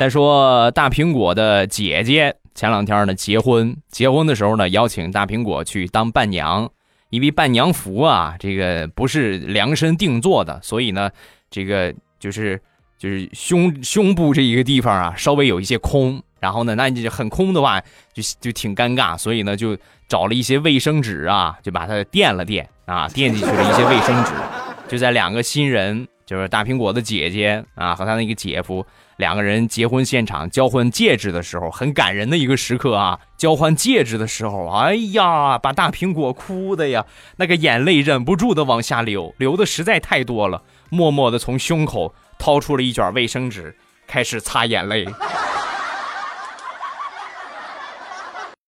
[0.00, 6.70] 再说大苹果的姐姐前两天呢结婚，结婚的时候呢邀请大苹果去当伴娘，
[7.10, 11.10] 因为伴娘服啊这个不是量身定做的，所以呢
[11.50, 12.58] 这个就是
[12.96, 17.78] 就是胸胸部这一个地方啊稍微有一些空，然后呢那你很空的话
[18.14, 19.76] 就就挺尴尬，所以呢就
[20.08, 24.32] 找了一些卫生纸啊就把它垫了垫啊垫进去了一些卫生纸，
[24.88, 28.86] 就在两个新人就是大苹果的姐姐啊和他那个姐夫。
[29.16, 33.18] 两个人结婚现场交换戒指的时候，很感人的一个时刻啊！
[33.36, 37.04] 交换戒指的时候，哎呀，把大苹果哭的呀，
[37.36, 43.76] 那个眼泪忍不住的往下流，流的实在太多了，默默的从胸口掏出了一卷卫生纸，
[44.06, 45.04] 开始擦眼泪。